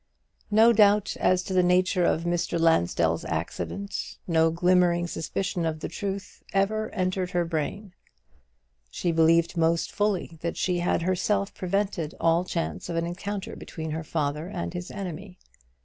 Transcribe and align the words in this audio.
No 0.49 0.73
doubt 0.73 1.15
as 1.19 1.43
to 1.43 1.53
the 1.53 1.61
nature 1.61 2.03
of 2.03 2.23
Mr. 2.23 2.59
Lansdell's 2.59 3.23
accident, 3.25 4.17
no 4.25 4.49
glimmering 4.49 5.05
suspicion 5.05 5.63
of 5.63 5.81
the 5.81 5.87
truth, 5.89 6.41
ever 6.53 6.89
entered 6.89 7.29
her 7.29 7.45
brain. 7.45 7.93
She 8.89 9.11
believed 9.11 9.57
most 9.57 9.91
fully 9.91 10.39
that 10.41 10.57
she 10.57 10.79
had 10.79 11.03
herself 11.03 11.53
prevented 11.53 12.15
all 12.19 12.43
chance 12.45 12.89
of 12.89 12.95
an 12.95 13.05
encounter 13.05 13.55
between 13.55 13.91
her 13.91 14.03
father 14.03 14.47
and 14.47 14.73
his 14.73 14.89
enemy. 14.89 15.37